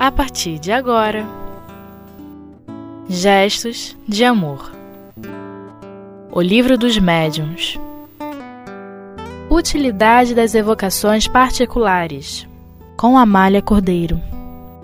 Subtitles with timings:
[0.00, 1.26] a partir de agora.
[3.06, 4.72] Gestos de Amor.
[6.32, 7.78] O Livro dos Médiuns.
[9.50, 12.48] Utilidade das evocações particulares
[12.96, 14.18] com Amália Cordeiro.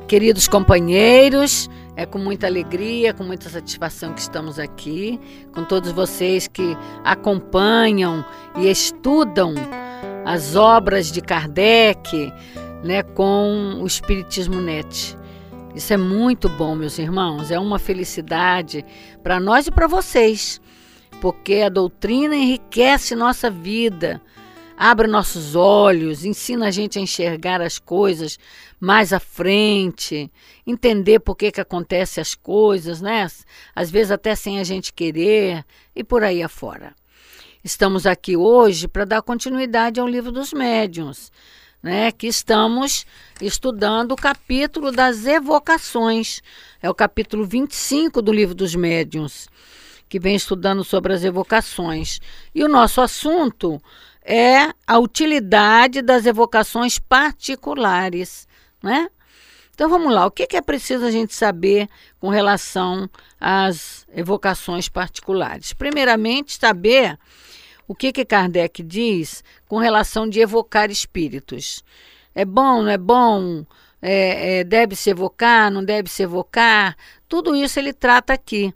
[0.06, 5.18] Queridos companheiros, é com muita alegria, com muita satisfação que estamos aqui,
[5.54, 8.22] com todos vocês que acompanham
[8.58, 9.54] e estudam
[10.26, 12.30] as obras de Kardec,
[12.82, 15.16] né, com o Espiritismo Net.
[15.74, 18.84] Isso é muito bom, meus irmãos, é uma felicidade
[19.22, 20.60] para nós e para vocês,
[21.20, 24.22] porque a doutrina enriquece nossa vida,
[24.74, 28.38] abre nossos olhos, ensina a gente a enxergar as coisas
[28.80, 30.30] mais à frente,
[30.66, 33.26] entender por que que acontecem as coisas, né?
[33.74, 35.62] Às vezes até sem a gente querer
[35.94, 36.94] e por aí afora.
[37.62, 41.30] Estamos aqui hoje para dar continuidade ao livro dos médiuns
[41.86, 43.06] né, que estamos
[43.40, 46.42] estudando o capítulo das evocações.
[46.82, 49.48] É o capítulo 25 do livro dos médiuns,
[50.08, 52.18] que vem estudando sobre as evocações.
[52.52, 53.80] E o nosso assunto
[54.20, 58.48] é a utilidade das evocações particulares,
[58.82, 59.08] né?
[59.72, 63.08] Então vamos lá, o que é preciso a gente saber com relação
[63.40, 65.72] às evocações particulares?
[65.72, 67.16] Primeiramente, saber
[67.88, 71.84] o que, que Kardec diz com relação de evocar espíritos.
[72.34, 73.64] É bom, não é bom?
[74.02, 76.96] É, é, deve se evocar, não deve se evocar?
[77.28, 78.74] Tudo isso ele trata aqui.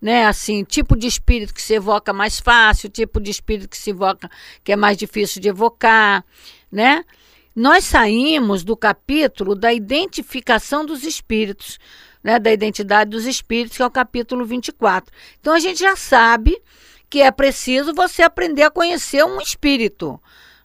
[0.00, 3.90] Né, assim, tipo de espírito que se evoca mais fácil, tipo de espírito que se
[3.90, 4.30] evoca
[4.62, 6.24] que é mais difícil de evocar,
[6.70, 7.04] né?
[7.52, 11.80] Nós saímos do capítulo da identificação dos espíritos,
[12.22, 15.12] né, da identidade dos espíritos, que é o capítulo 24.
[15.40, 16.62] Então a gente já sabe
[17.08, 20.20] que é preciso você aprender a conhecer um espírito.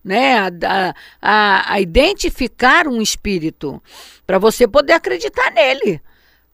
[0.06, 3.82] Né, a, a, a identificar um espírito,
[4.28, 6.02] para você poder acreditar nele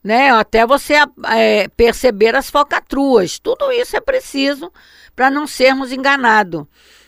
[0.03, 0.31] né?
[0.31, 0.95] Até você
[1.27, 3.39] é, perceber as falcatruas.
[3.39, 4.71] Tudo isso é preciso
[5.15, 6.65] para não sermos enganados.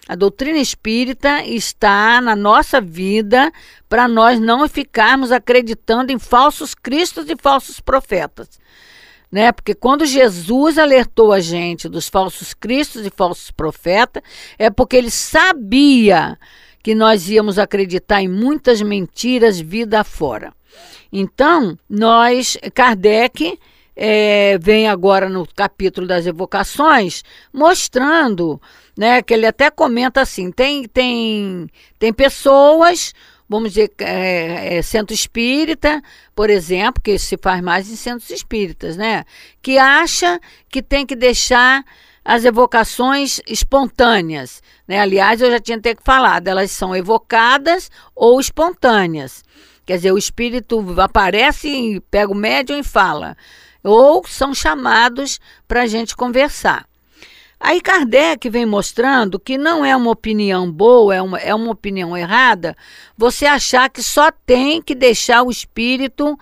[0.07, 3.51] A doutrina espírita está na nossa vida
[3.87, 8.59] para nós não ficarmos acreditando em falsos cristos e falsos profetas
[9.31, 9.51] né?
[9.51, 14.21] Porque quando Jesus alertou a gente dos falsos cristos e falsos profetas,
[14.59, 16.37] é porque ele sabia
[16.83, 20.51] que nós íamos acreditar em muitas mentiras vida fora.
[21.11, 23.57] Então, nós, Kardec,
[23.95, 28.59] é, vem agora no capítulo das evocações, mostrando,
[28.97, 31.67] né, que ele até comenta assim, tem, tem,
[31.99, 33.13] tem pessoas
[33.51, 36.01] vamos dizer, é, é, centro espírita,
[36.33, 39.25] por exemplo, que se faz mais em centros espíritas, né?
[39.61, 40.39] Que acha
[40.69, 41.83] que tem que deixar
[42.23, 44.63] as evocações espontâneas.
[44.87, 45.01] Né?
[45.01, 49.43] Aliás, eu já tinha até que falado, elas são evocadas ou espontâneas.
[49.85, 53.35] Quer dizer, o espírito aparece, pega o médium e fala.
[53.83, 56.85] Ou são chamados para a gente conversar.
[57.63, 62.17] Aí Kardec vem mostrando que não é uma opinião boa, é uma, é uma opinião
[62.17, 62.75] errada,
[63.15, 66.35] você achar que só tem que deixar o espírito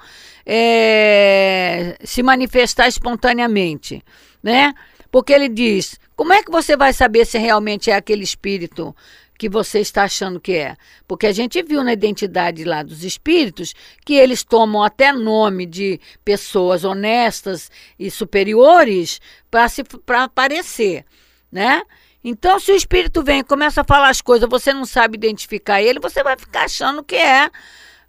[0.45, 4.01] é, se manifestar espontaneamente,
[4.41, 4.73] né?
[5.11, 8.95] Porque ele diz: como é que você vai saber se realmente é aquele espírito
[9.39, 10.75] que você está achando que é.
[11.07, 13.73] Porque a gente viu na identidade lá dos espíritos
[14.05, 21.05] que eles tomam até nome de pessoas honestas e superiores para aparecer,
[21.49, 21.81] né?
[22.21, 25.81] Então, se o espírito vem e começa a falar as coisas, você não sabe identificar
[25.81, 27.49] ele, você vai ficar achando que é,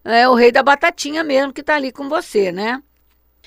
[0.04, 2.82] é o rei da batatinha mesmo que está ali com você, né?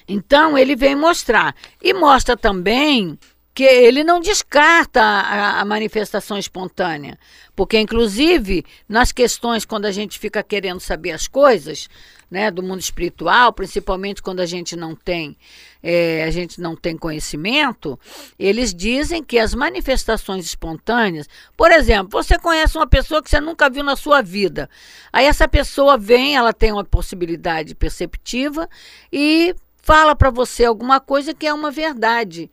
[0.08, 1.54] Então, ele vem mostrar.
[1.82, 3.20] E mostra também
[3.54, 7.20] que ele não descarta a, a, manifestação espontânea,
[7.56, 11.88] porque inclusive nas questões quando a gente fica querendo saber as coisas,
[12.32, 15.38] né, do mundo espiritual, principalmente quando a gente não tem
[15.84, 18.00] é, a gente não tem conhecimento,
[18.40, 23.70] eles dizem que as manifestações espontâneas, por exemplo, você conhece uma pessoa que você nunca
[23.70, 24.68] viu na sua vida,
[25.12, 28.68] aí essa pessoa vem, ela tem uma possibilidade perceptiva
[29.12, 32.50] e fala para você alguma coisa que é uma verdade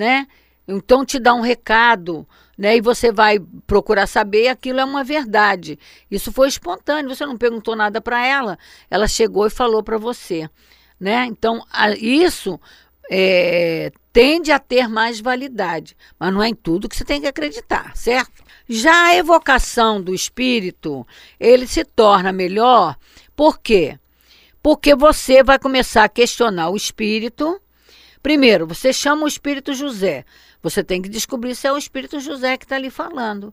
[0.00, 0.26] né?
[0.66, 2.26] Então te dá um recado,
[2.56, 2.74] né?
[2.74, 5.78] E você vai procurar saber, aquilo é uma verdade.
[6.10, 8.58] Isso foi espontâneo, você não perguntou nada para ela,
[8.90, 10.48] ela chegou e falou para você,
[10.98, 11.26] né?
[11.26, 12.58] Então a, isso
[13.10, 17.26] é, tende a ter mais validade, mas não é em tudo que você tem que
[17.26, 18.42] acreditar, certo?
[18.66, 21.06] Já a evocação do espírito,
[21.38, 22.96] ele se torna melhor,
[23.36, 23.98] por quê?
[24.62, 27.60] Porque você vai começar a questionar o espírito,
[28.22, 30.24] Primeiro, você chama o espírito José.
[30.62, 33.52] Você tem que descobrir se é o espírito José que está ali falando.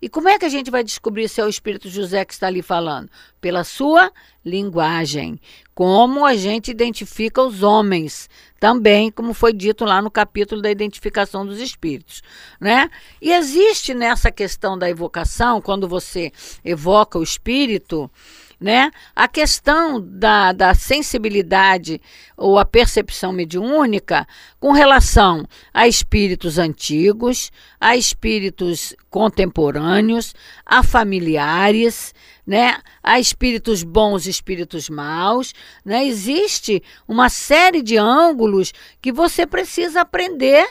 [0.00, 2.48] E como é que a gente vai descobrir se é o Espírito José que está
[2.48, 3.08] ali falando?
[3.40, 4.12] Pela sua
[4.44, 5.40] linguagem.
[5.74, 8.28] Como a gente identifica os homens,
[8.60, 12.22] também, como foi dito lá no capítulo da identificação dos espíritos,
[12.60, 12.90] né?
[13.22, 16.30] E existe nessa questão da evocação, quando você
[16.62, 18.10] evoca o espírito,
[18.58, 18.90] né?
[19.14, 22.00] A questão da, da sensibilidade
[22.36, 24.26] ou a percepção mediúnica
[24.58, 32.14] com relação a espíritos antigos, a espíritos contemporâneos, a familiares,
[32.46, 32.78] né?
[33.02, 35.52] A espíritos bons e espíritos maus,
[35.84, 36.06] né?
[36.06, 38.72] Existe uma série de ângulos
[39.02, 40.66] que você precisa aprender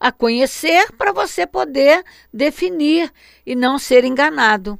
[0.00, 2.02] a conhecer para você poder
[2.32, 3.10] definir
[3.44, 4.78] e não ser enganado.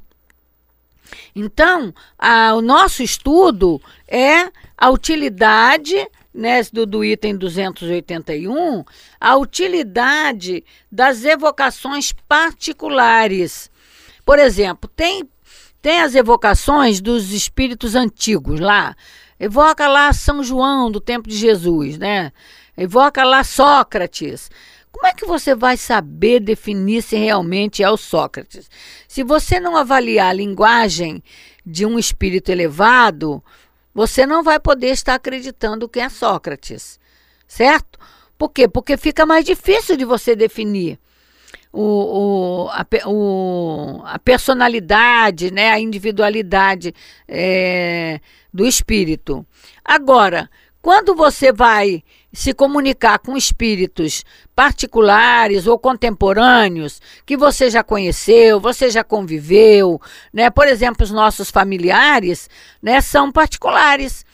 [1.35, 8.83] Então, a, o nosso estudo é a utilidade né, do, do item 281,
[9.19, 13.71] a utilidade das evocações particulares.
[14.23, 15.27] Por exemplo, tem,
[15.81, 18.95] tem as evocações dos espíritos antigos lá.
[19.39, 22.31] Evoca lá São João do tempo de Jesus, né?
[22.75, 24.51] Evoca lá Sócrates.
[24.91, 28.69] Como é que você vai saber definir se realmente é o Sócrates?
[29.07, 31.23] Se você não avaliar a linguagem
[31.65, 33.43] de um espírito elevado,
[33.93, 36.99] você não vai poder estar acreditando que é Sócrates,
[37.47, 37.99] certo?
[38.37, 38.67] Por quê?
[38.67, 40.99] Porque fica mais difícil de você definir
[41.71, 46.93] o, o, a, o, a personalidade, né, a individualidade
[47.27, 48.19] é,
[48.53, 49.45] do espírito.
[49.83, 50.49] Agora,
[50.87, 52.01] quando você vai
[52.31, 54.23] se comunicar com espíritos
[54.55, 59.99] particulares ou contemporâneos que você já conheceu, você já conviveu,
[60.31, 60.49] né?
[60.49, 62.49] Por exemplo, os nossos familiares,
[62.81, 64.25] né, são particulares.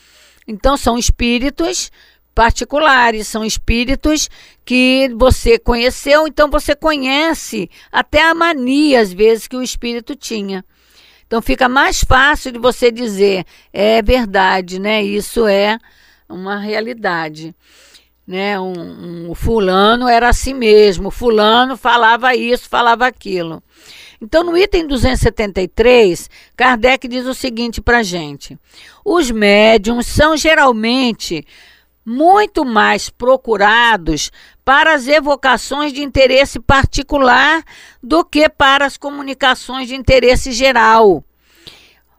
[0.48, 1.92] Então são espíritos
[2.36, 4.30] particulares, são espíritos
[4.64, 10.64] que você conheceu, então você conhece até a mania às vezes que o espírito tinha.
[11.26, 15.02] Então fica mais fácil de você dizer, é verdade, né?
[15.02, 15.80] Isso é
[16.34, 17.56] uma realidade
[18.26, 18.60] né?
[18.60, 23.62] Um, um, fulano era assim mesmo, fulano falava isso, falava aquilo.
[24.22, 28.58] Então, no item 273, Kardec diz o seguinte para gente:
[29.04, 31.46] os médiums são geralmente
[32.06, 34.32] muito mais procurados
[34.64, 37.64] para as evocações de interesse particular
[38.02, 41.24] do que para as comunicações de interesse geral.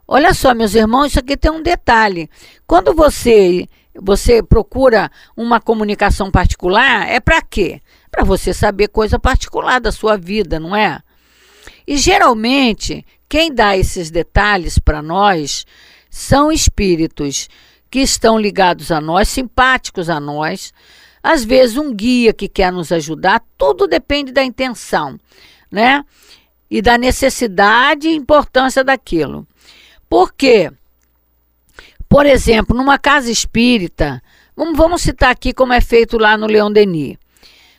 [0.07, 2.29] Olha só, meus irmãos, isso aqui tem um detalhe.
[2.67, 3.67] Quando você
[4.00, 7.81] você procura uma comunicação particular, é para quê?
[8.11, 11.00] Para você saber coisa particular da sua vida, não é?
[11.87, 15.64] E geralmente, quem dá esses detalhes para nós
[16.11, 17.49] são espíritos
[17.91, 20.73] que estão ligados a nós, simpáticos a nós.
[21.23, 25.19] Às vezes, um guia que quer nos ajudar, tudo depende da intenção,
[25.70, 26.05] né?
[26.70, 29.46] E da necessidade e importância daquilo.
[30.08, 30.73] Por quê?
[32.15, 34.23] Por exemplo, numa casa espírita,
[34.57, 37.17] vamos citar aqui como é feito lá no Leão Denis.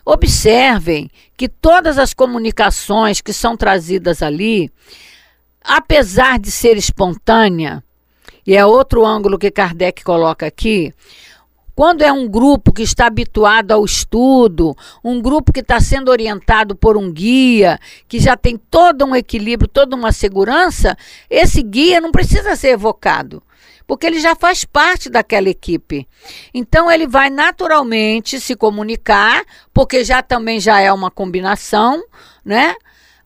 [0.06, 4.70] Observem que todas as comunicações que são trazidas ali,
[5.64, 7.82] apesar de ser espontânea,
[8.46, 10.94] e é outro ângulo que Kardec coloca aqui,
[11.74, 16.76] quando é um grupo que está habituado ao estudo, um grupo que está sendo orientado
[16.76, 20.98] por um guia, que já tem todo um equilíbrio, toda uma segurança,
[21.30, 23.42] esse guia não precisa ser evocado
[23.88, 26.08] porque ele já faz parte daquela equipe.
[26.54, 32.04] Então ele vai naturalmente se comunicar, porque já também já é uma combinação,
[32.44, 32.75] né?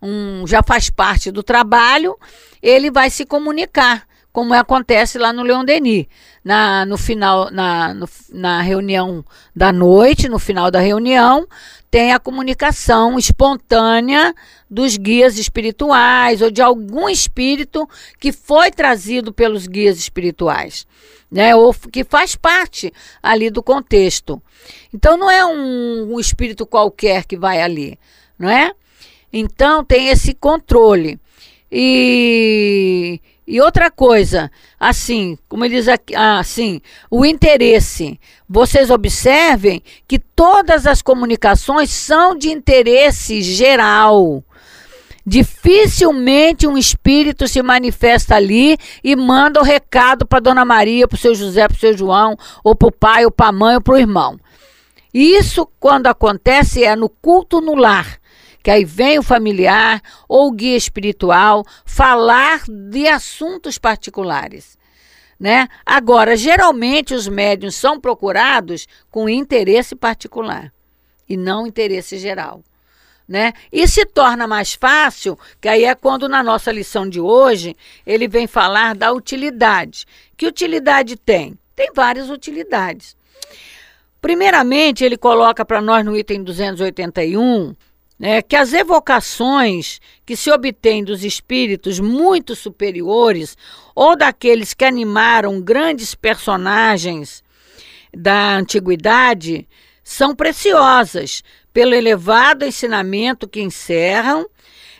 [0.01, 2.18] Um, já faz parte do trabalho,
[2.62, 6.05] ele vai se comunicar, como acontece lá no Leon Denis.
[6.43, 11.48] Na, no final, na, no, na reunião da noite, no final da reunião,
[11.91, 14.33] tem a comunicação espontânea
[14.69, 17.88] dos guias espirituais ou de algum espírito
[18.19, 20.86] que foi trazido pelos guias espirituais,
[21.31, 21.55] né?
[21.55, 24.41] Ou que faz parte ali do contexto.
[24.93, 27.98] Então não é um, um espírito qualquer que vai ali,
[28.38, 28.71] não é?
[29.33, 31.19] Então tem esse controle.
[31.71, 33.21] E
[33.51, 36.79] e outra coisa, assim, como ele diz aqui, assim,
[37.10, 38.20] o interesse.
[38.48, 44.44] Vocês observem que todas as comunicações são de interesse geral.
[45.25, 51.20] Dificilmente um espírito se manifesta ali e manda o recado para Dona Maria, para o
[51.20, 53.82] seu José, para o seu João, ou para o pai, ou para a mãe, ou
[53.82, 54.39] para o irmão.
[55.12, 58.20] Isso, quando acontece, é no culto no lar
[58.63, 64.78] que aí vem o familiar ou o guia espiritual falar de assuntos particulares.
[65.39, 65.70] Né?
[65.86, 70.74] Agora, geralmente os médiums são procurados com interesse particular
[71.28, 72.62] e não interesse geral.
[73.25, 73.54] Né?
[73.72, 77.75] E se torna mais fácil, que aí é quando na nossa lição de hoje
[78.06, 80.06] ele vem falar da utilidade.
[80.36, 81.58] Que utilidade tem?
[81.75, 83.16] Tem várias utilidades.
[84.20, 87.74] Primeiramente, ele coloca para nós no item 281
[88.20, 93.58] né, que as evocações que se obtêm dos espíritos muito superiores
[93.96, 97.42] ou daqueles que animaram grandes personagens
[98.14, 99.68] da antiguidade
[100.04, 104.46] são preciosas pelo elevado ensinamento que encerram.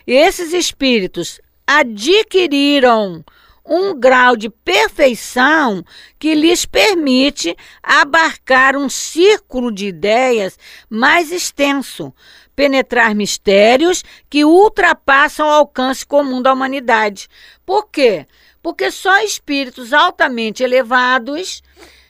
[0.06, 3.22] E esses espíritos adquiriram
[3.64, 5.84] um grau de perfeição
[6.18, 10.58] que lhes permite abarcar um círculo de ideias
[10.88, 12.12] mais extenso,
[12.54, 17.28] penetrar mistérios que ultrapassam o alcance comum da humanidade.
[17.64, 18.26] Por quê?
[18.62, 21.62] Porque só espíritos altamente elevados,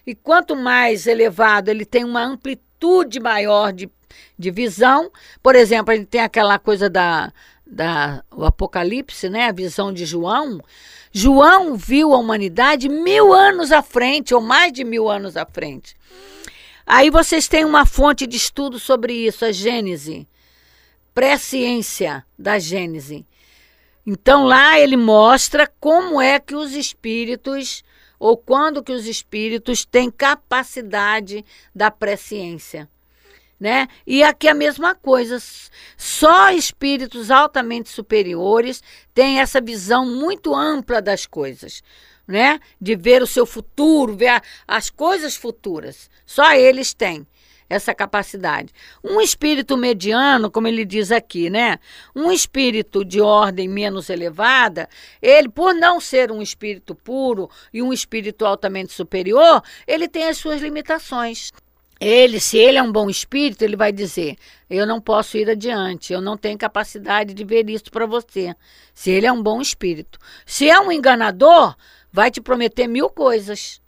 [0.06, 3.88] e quanto mais elevado ele tem uma amplitude maior de,
[4.38, 5.10] de visão,
[5.42, 7.32] por exemplo, gente tem aquela coisa da,
[7.66, 9.46] da o Apocalipse, né?
[9.46, 10.60] A visão de João.
[11.12, 15.94] João viu a humanidade mil anos à frente, ou mais de mil anos à frente.
[16.90, 20.26] Aí vocês têm uma fonte de estudo sobre isso, a Gênese
[21.14, 23.26] pré-ciência da Gênese.
[24.06, 27.84] Então lá ele mostra como é que os espíritos
[28.18, 31.44] ou quando que os espíritos têm capacidade
[31.74, 32.88] da presciência.
[33.58, 33.88] Né?
[34.06, 35.36] E aqui a mesma coisa,
[35.94, 38.82] só espíritos altamente superiores
[39.12, 41.82] têm essa visão muito ampla das coisas,
[42.30, 42.60] né?
[42.80, 46.08] De ver o seu futuro, ver as coisas futuras.
[46.24, 47.26] Só eles têm
[47.70, 48.72] essa capacidade.
[49.02, 51.78] Um espírito mediano, como ele diz aqui, né?
[52.14, 54.88] Um espírito de ordem menos elevada,
[55.22, 60.36] ele, por não ser um espírito puro e um espírito altamente superior, ele tem as
[60.36, 61.52] suas limitações.
[62.00, 64.36] Ele, se ele é um bom espírito, ele vai dizer:
[64.70, 68.54] Eu não posso ir adiante, eu não tenho capacidade de ver isso para você.
[68.94, 70.18] Se ele é um bom espírito.
[70.46, 71.76] Se é um enganador,
[72.12, 73.80] vai te prometer mil coisas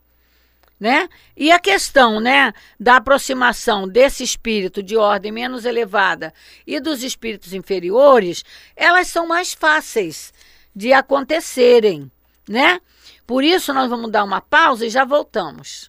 [0.82, 1.08] né?
[1.36, 6.34] E a questão, né, da aproximação desse espírito de ordem menos elevada
[6.66, 10.34] e dos espíritos inferiores, elas são mais fáceis
[10.74, 12.10] de acontecerem,
[12.48, 12.80] né?
[13.24, 15.88] Por isso nós vamos dar uma pausa e já voltamos.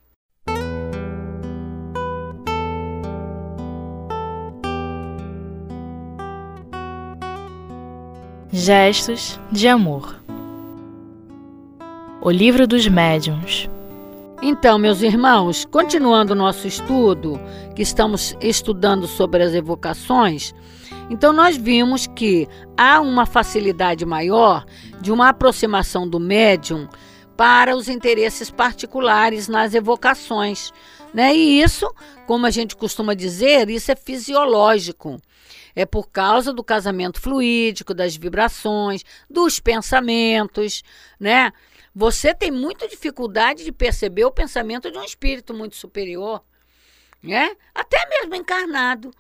[8.51, 10.22] Gestos de amor.
[12.25, 13.69] O livro dos médiuns.
[14.41, 17.37] Então, meus irmãos, continuando o nosso estudo,
[17.75, 20.55] que estamos estudando sobre as evocações,
[21.09, 24.63] então nós vimos que há uma facilidade maior
[25.01, 26.87] de uma aproximação do médium
[27.35, 30.71] para os interesses particulares nas evocações.
[31.13, 31.35] Né?
[31.35, 31.93] E isso,
[32.25, 35.19] como a gente costuma dizer, isso é fisiológico.
[35.75, 40.83] É por causa do casamento fluídico, das vibrações, dos pensamentos,
[41.19, 41.51] né?
[41.95, 46.43] Você tem muita dificuldade de perceber o pensamento de um espírito muito superior,
[47.21, 47.55] né?
[47.73, 49.13] Até mesmo encarnado.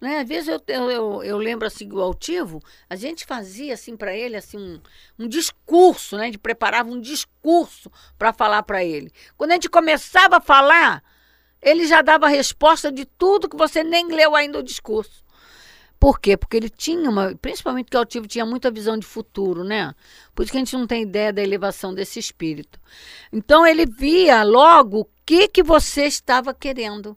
[0.00, 0.20] Né?
[0.20, 4.34] Às vezes eu, eu, eu, lembro assim do altivo, a gente fazia assim para ele
[4.34, 4.80] assim um,
[5.18, 6.22] um discurso, né?
[6.22, 9.12] A gente preparava um discurso para falar para ele.
[9.36, 11.02] Quando a gente começava a falar,
[11.60, 15.22] ele já dava a resposta de tudo que você nem leu ainda o discurso.
[16.00, 16.34] Por quê?
[16.34, 19.94] Porque ele tinha uma, principalmente que o altivo tinha muita visão de futuro, né?
[20.34, 22.80] Por isso que a gente não tem ideia da elevação desse espírito.
[23.30, 27.14] Então ele via logo o que que você estava querendo.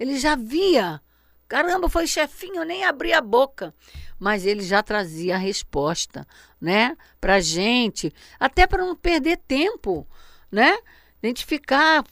[0.00, 1.02] Ele já via.
[1.46, 3.74] Caramba, foi chefinho, eu nem abri a boca.
[4.18, 6.26] Mas ele já trazia a resposta,
[6.58, 6.96] né?
[7.20, 10.08] Pra gente, até para não perder tempo,
[10.50, 10.78] né?
[11.22, 12.04] A gente ficar,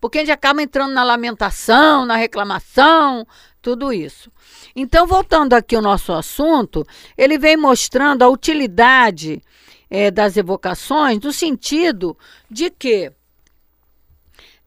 [0.00, 3.26] porque a gente acaba entrando na lamentação, na reclamação,
[3.66, 4.30] tudo isso.
[4.76, 6.86] Então, voltando aqui ao nosso assunto,
[7.18, 9.42] ele vem mostrando a utilidade
[9.90, 12.16] é, das evocações no sentido
[12.48, 13.10] de que,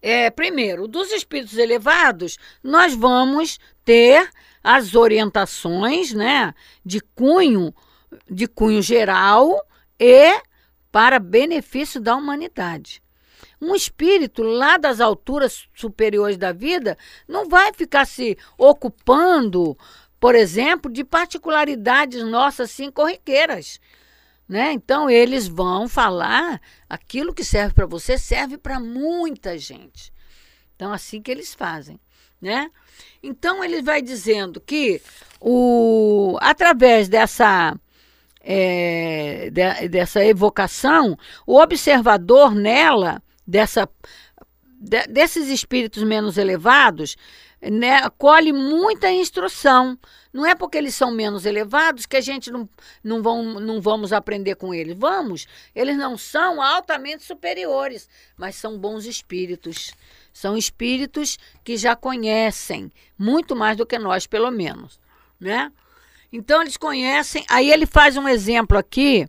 [0.01, 4.29] é, primeiro, dos espíritos elevados, nós vamos ter
[4.61, 6.53] as orientações né,
[6.85, 7.73] de cunho,
[8.29, 9.65] de cunho geral
[9.97, 10.41] e
[10.91, 13.01] para benefício da humanidade.
[13.61, 16.97] Um espírito lá das alturas superiores da vida
[17.27, 19.77] não vai ficar se ocupando,
[20.19, 23.79] por exemplo, de particularidades nossas assim corriqueiras.
[24.47, 24.71] Né?
[24.71, 30.11] Então eles vão falar aquilo que serve para você serve para muita gente.
[30.75, 31.99] Então assim que eles fazem,
[32.41, 32.71] né?
[33.21, 35.01] Então ele vai dizendo que
[35.39, 37.77] o através dessa
[38.41, 43.89] é, de, dessa evocação, o observador nela dessa,
[44.79, 47.15] de, desses espíritos menos elevados
[47.61, 49.97] né, colhe muita instrução.
[50.31, 52.69] Não é porque eles são menos elevados que a gente não,
[53.03, 54.95] não, vão, não vamos aprender com eles.
[54.97, 55.47] Vamos.
[55.75, 59.93] Eles não são altamente superiores, mas são bons espíritos.
[60.31, 64.99] São espíritos que já conhecem muito mais do que nós, pelo menos,
[65.39, 65.71] né?
[66.31, 67.43] Então eles conhecem.
[67.49, 69.27] Aí ele faz um exemplo aqui.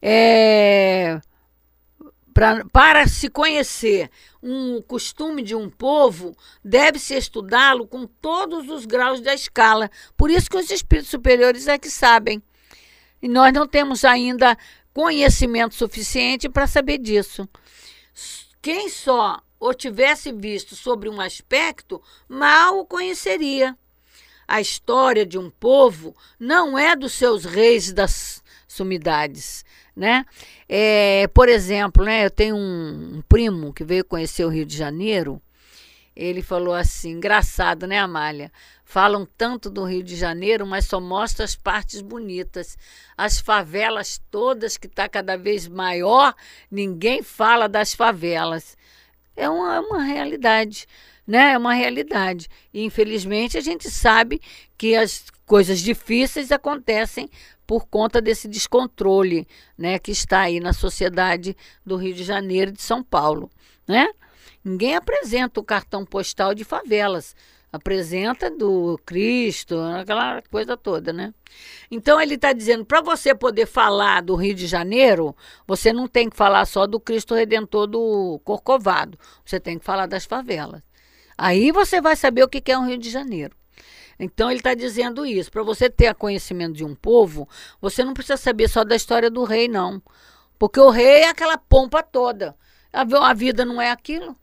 [0.00, 1.20] É,
[2.32, 4.10] pra, para se conhecer
[4.42, 9.90] um costume de um povo, deve-se estudá-lo com todos os graus da escala.
[10.16, 12.42] Por isso que os espíritos superiores é que sabem.
[13.20, 14.56] E nós não temos ainda
[14.92, 17.48] conhecimento suficiente para saber disso.
[18.60, 23.76] Quem só o tivesse visto sobre um aspecto, mal o conheceria.
[24.46, 30.24] A história de um povo não é dos seus reis das sumidades, né?
[30.68, 34.76] É, por exemplo, né, eu tenho um, um primo que veio conhecer o Rio de
[34.76, 35.40] Janeiro.
[36.14, 38.52] Ele falou assim, engraçado, né, Amália?
[38.84, 42.76] Falam tanto do Rio de Janeiro, mas só mostra as partes bonitas.
[43.16, 46.34] As favelas todas, que está cada vez maior,
[46.70, 48.76] ninguém fala das favelas.
[49.34, 50.86] É uma, é uma realidade,
[51.26, 51.52] né?
[51.52, 52.48] É uma realidade.
[52.72, 54.40] E, infelizmente, a gente sabe
[54.76, 57.28] que as coisas difíceis acontecem
[57.66, 59.46] por conta desse descontrole
[59.78, 63.50] né, que está aí na sociedade do Rio de Janeiro e de São Paulo.
[63.86, 64.08] Né?
[64.64, 67.34] Ninguém apresenta o cartão postal de favelas,
[67.72, 71.32] apresenta do Cristo, aquela coisa toda, né?
[71.90, 75.34] Então ele está dizendo, para você poder falar do Rio de Janeiro,
[75.66, 80.06] você não tem que falar só do Cristo Redentor do Corcovado, você tem que falar
[80.06, 80.82] das favelas.
[81.42, 83.56] Aí você vai saber o que é um Rio de Janeiro.
[84.16, 85.50] Então ele está dizendo isso.
[85.50, 87.48] Para você ter conhecimento de um povo,
[87.80, 90.00] você não precisa saber só da história do rei, não.
[90.56, 92.54] Porque o rei é aquela pompa toda.
[92.92, 94.36] A, vida não é aquilo.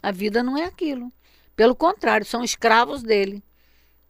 [0.00, 1.12] A vida não é aquilo.
[1.56, 3.42] Pelo contrário, são escravos dele.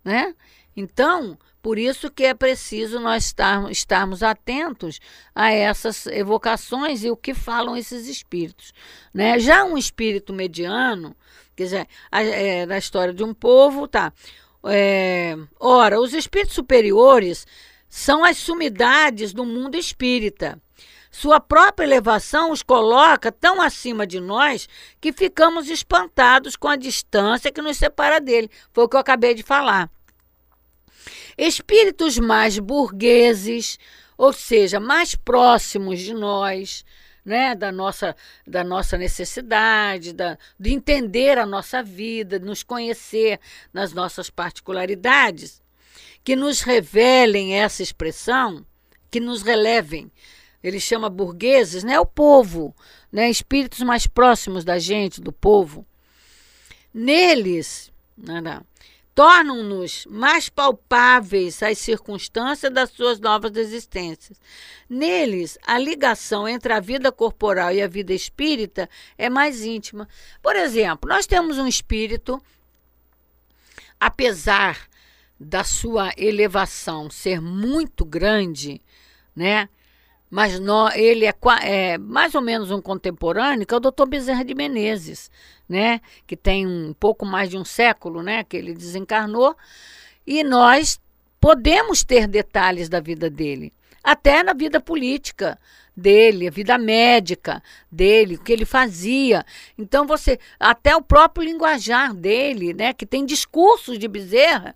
[0.05, 0.35] Né?
[0.77, 5.01] Então, por isso que é preciso nós estarmos, estarmos atentos
[5.35, 8.75] a essas evocações e o que falam esses espíritos.
[9.15, 9.39] Né?
[9.39, 11.17] Já um espírito mediano,
[11.55, 14.13] quer dizer, é, na história de um povo, tá?
[14.67, 17.47] É, ora, os espíritos superiores
[17.89, 20.61] são as sumidades do mundo espírita.
[21.11, 24.69] Sua própria elevação os coloca tão acima de nós
[25.01, 28.51] que ficamos espantados com a distância que nos separa dele.
[28.73, 29.89] Foi o que eu acabei de falar.
[31.39, 33.79] Espíritos mais burgueses,
[34.19, 36.85] ou seja, mais próximos de nós,
[37.25, 38.15] né, da, nossa,
[38.47, 43.41] da nossa necessidade, da, de entender a nossa vida, de nos conhecer
[43.73, 45.63] nas nossas particularidades,
[46.23, 48.65] que nos revelem essa expressão,
[49.11, 50.11] que nos relevem.
[50.63, 52.75] Ele chama burgueses, né, o povo,
[53.11, 55.87] né, espíritos mais próximos da gente, do povo.
[56.93, 58.65] Neles, não, não,
[59.15, 64.41] tornam-nos mais palpáveis as circunstâncias das suas novas existências.
[64.91, 70.09] Neles, a ligação entre a vida corporal e a vida espírita é mais íntima.
[70.43, 72.43] Por exemplo, nós temos um espírito,
[74.01, 74.89] apesar
[75.39, 78.83] da sua elevação ser muito grande,
[79.35, 79.69] né?
[80.35, 80.61] Mas
[80.97, 85.31] ele é, é, mais ou menos um contemporâneo, que é o doutor Bezerra de Menezes,
[85.69, 86.01] né?
[86.27, 88.43] que tem um pouco mais de um século né?
[88.43, 89.57] que ele desencarnou,
[90.27, 90.99] e nós
[91.41, 95.57] podemos ter detalhes da vida dele, até na vida política
[95.97, 99.47] dele, a vida médica dele, o que ele fazia.
[99.79, 104.75] Então você, até o próprio linguajar dele, né, que tem discursos de Bezerra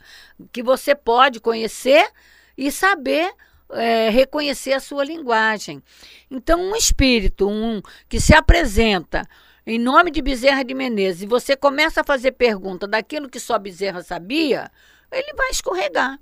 [0.52, 2.08] que você pode conhecer
[2.56, 3.34] e saber
[3.70, 5.83] é, reconhecer a sua linguagem.
[6.31, 9.28] Então, um espírito um, que se apresenta
[9.66, 13.59] em nome de Bezerra de Menezes e você começa a fazer pergunta daquilo que só
[13.59, 14.70] Bezerra sabia,
[15.12, 16.18] ele vai escorregar.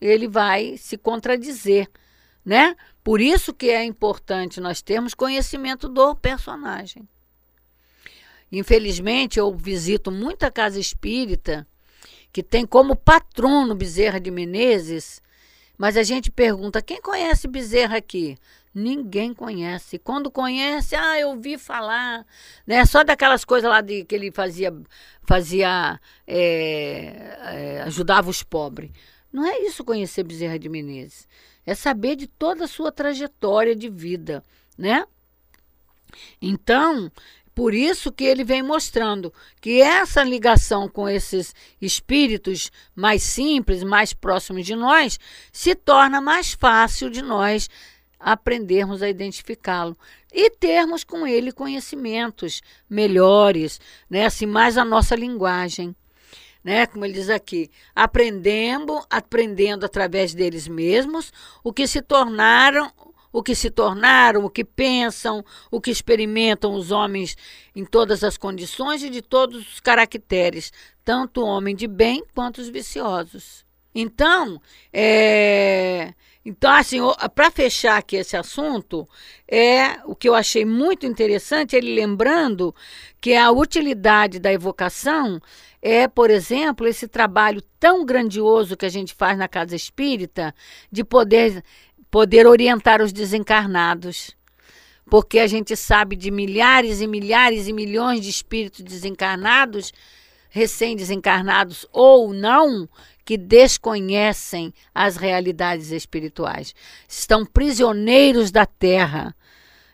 [0.00, 1.88] Ele vai se contradizer,
[2.44, 2.76] né?
[3.02, 7.08] Por isso que é importante nós termos conhecimento do personagem.
[8.50, 11.66] Infelizmente, eu visito muita casa espírita
[12.32, 15.20] que tem como patrono Bezerra de Menezes
[15.78, 18.36] mas a gente pergunta: quem conhece Bezerra aqui?
[18.74, 19.98] Ninguém conhece.
[19.98, 22.26] Quando conhece, ah, eu ouvi falar,
[22.66, 22.84] né?
[22.84, 24.74] Só daquelas coisas lá de que ele fazia,
[25.22, 28.90] fazia, é, é, ajudava os pobres.
[29.32, 31.28] Não é isso conhecer Bezerra de Menezes.
[31.64, 34.44] É saber de toda a sua trajetória de vida,
[34.76, 35.06] né?
[36.40, 37.10] Então,
[37.58, 44.12] por isso que ele vem mostrando que essa ligação com esses espíritos mais simples, mais
[44.12, 45.18] próximos de nós,
[45.50, 47.68] se torna mais fácil de nós
[48.16, 49.98] aprendermos a identificá-lo
[50.32, 54.26] e termos com ele conhecimentos melhores, né?
[54.26, 55.96] assim, mais a nossa linguagem.
[56.62, 56.86] né?
[56.86, 61.32] Como ele diz aqui, aprendendo, aprendendo através deles mesmos
[61.64, 62.92] o que se tornaram,
[63.32, 67.36] o que se tornaram, o que pensam, o que experimentam os homens
[67.74, 70.72] em todas as condições e de todos os caracteres,
[71.04, 73.66] tanto o homem de bem quanto os viciosos.
[73.94, 74.60] Então,
[74.92, 76.14] é,
[76.44, 76.98] então assim,
[77.34, 79.08] para fechar aqui esse assunto,
[79.50, 82.74] é o que eu achei muito interessante, ele lembrando
[83.20, 85.40] que a utilidade da evocação
[85.80, 90.54] é, por exemplo, esse trabalho tão grandioso que a gente faz na casa espírita
[90.90, 91.62] de poder
[92.10, 94.36] poder orientar os desencarnados.
[95.10, 99.92] Porque a gente sabe de milhares e milhares e milhões de espíritos desencarnados,
[100.50, 102.88] recém-desencarnados ou não,
[103.24, 106.74] que desconhecem as realidades espirituais.
[107.08, 109.34] Estão prisioneiros da terra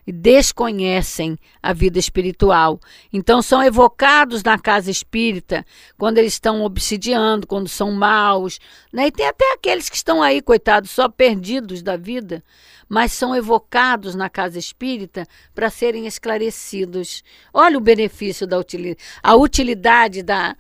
[0.07, 2.79] e desconhecem a vida espiritual.
[3.13, 5.65] Então são evocados na casa espírita
[5.97, 8.59] quando eles estão obsidiando, quando são maus,
[8.93, 9.07] né?
[9.07, 12.43] E tem até aqueles que estão aí, coitados, só perdidos da vida,
[12.89, 17.23] mas são evocados na casa espírita para serem esclarecidos.
[17.53, 20.57] Olha o benefício da utilidade, a utilidade da,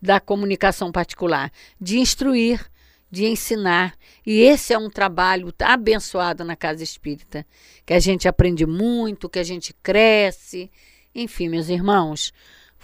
[0.00, 2.64] da comunicação particular, de instruir,
[3.10, 3.94] de ensinar.
[4.26, 7.46] E esse é um trabalho abençoado na casa espírita,
[7.84, 10.70] que a gente aprende muito, que a gente cresce.
[11.14, 12.32] Enfim, meus irmãos,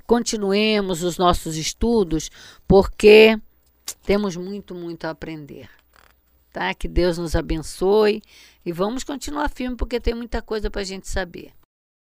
[0.07, 2.31] continuemos os nossos estudos,
[2.67, 3.39] porque
[4.05, 5.69] temos muito, muito a aprender.
[6.53, 6.73] Tá?
[6.73, 8.23] Que Deus nos abençoe
[8.65, 11.53] e vamos continuar firme, porque tem muita coisa para a gente saber.